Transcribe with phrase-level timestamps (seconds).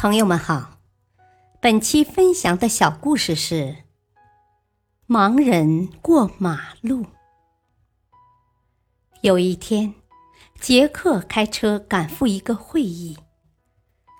[0.00, 0.78] 朋友们好，
[1.60, 3.78] 本期分享的小故事是：
[5.08, 7.06] 盲人过马路。
[9.22, 9.96] 有一天，
[10.60, 13.18] 杰克开车赶赴一个会议，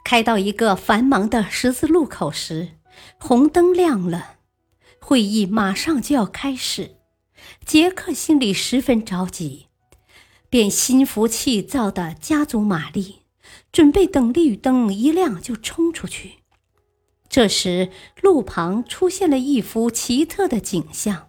[0.05, 2.71] 开到一个繁忙的十字路口时，
[3.21, 4.39] 红灯亮了，
[4.99, 6.97] 会议马上就要开始。
[7.65, 9.69] 杰克心里十分着急，
[10.51, 13.28] 便心浮气躁的加足马力。
[13.79, 16.39] 准备等绿灯一亮就冲出去。
[17.29, 21.29] 这时，路旁出现了一幅奇特的景象：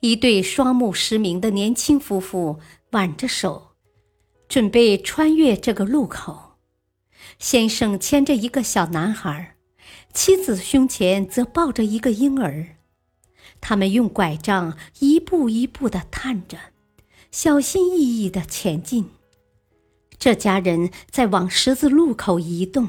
[0.00, 2.60] 一对双目失明的年轻夫妇
[2.92, 3.72] 挽着手，
[4.48, 6.54] 准备穿越这个路口。
[7.38, 9.54] 先生牵着一个小男孩，
[10.14, 12.78] 妻子胸前则抱着一个婴儿。
[13.60, 16.56] 他们用拐杖一步一步地探着，
[17.30, 19.10] 小心翼翼地前进。
[20.18, 22.88] 这家人在往十字路口移动，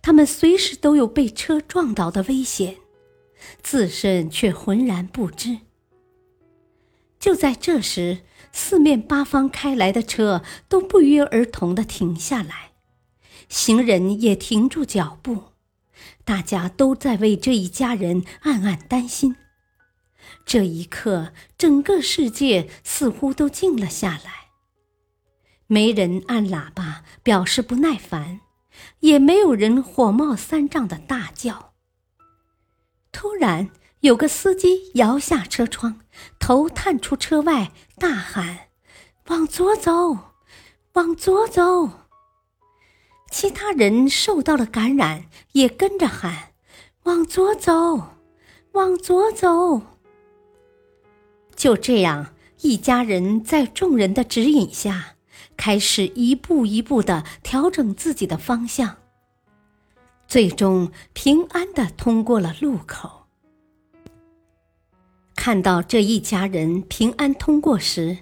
[0.00, 2.76] 他们随时都有被车撞倒的危险，
[3.62, 5.58] 自身却浑然不知。
[7.18, 8.20] 就在这时，
[8.52, 12.72] 四面八方开来的车都不约而同的停下来，
[13.48, 15.44] 行人也停住脚步，
[16.24, 19.34] 大家都在为这一家人暗暗担心。
[20.44, 24.45] 这一刻，整个世界似乎都静了下来。
[25.68, 28.40] 没人按喇叭表示不耐烦，
[29.00, 31.72] 也没有人火冒三丈的大叫。
[33.10, 36.00] 突然，有个司机摇下车窗，
[36.38, 38.68] 头探出车外，大喊
[39.28, 40.18] ：“往左走，
[40.92, 41.90] 往左走！”
[43.32, 46.52] 其他人受到了感染，也跟着喊
[47.04, 48.14] ：“往左走，
[48.72, 49.82] 往左走！”
[51.56, 55.15] 就这样，一家人在众人的指引下。
[55.56, 58.96] 开始一步一步的调整自己的方向，
[60.26, 63.26] 最终平安的通过了路口。
[65.34, 68.18] 看到这一家人平安通过时，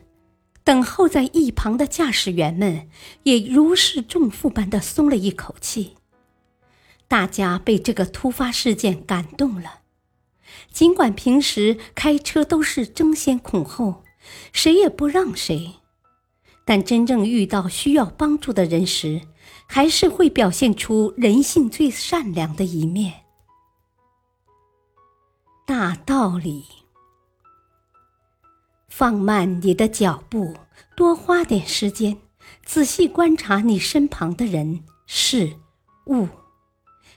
[0.62, 2.88] 等候在一旁的驾驶员们
[3.22, 5.96] 也如释重负般的松了一口气。
[7.06, 9.80] 大家被这个突发事件感动了，
[10.72, 14.02] 尽管平时开车都是争先恐后，
[14.52, 15.74] 谁也不让谁。
[16.64, 19.22] 但真正遇到需要帮助的人时，
[19.66, 23.24] 还是会表现出人性最善良的一面。
[25.66, 26.64] 大道理：
[28.88, 30.54] 放慢你的脚步，
[30.96, 32.18] 多花点时间，
[32.64, 35.54] 仔细观察你身旁的人事
[36.06, 36.28] 物，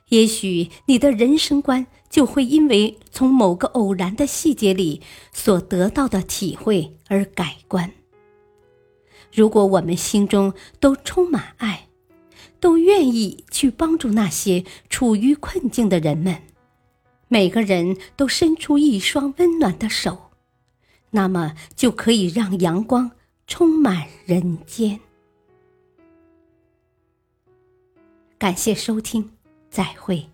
[0.10, 5.02] 也许你的人生观就会因为从某个偶然的细节里
[5.34, 7.94] 所得到的体会而改观。
[9.38, 11.90] 如果我们心中都充满爱，
[12.60, 16.42] 都愿意去帮助那些处于困境的人们，
[17.28, 20.32] 每个人都伸出一双温暖的手，
[21.12, 23.12] 那么就可以让阳光
[23.46, 25.00] 充满人间。
[28.40, 29.30] 感谢收听，
[29.70, 30.28] 再会。